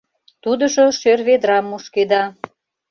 [0.43, 2.23] Тудыжо шӧр ведрам мушкеда.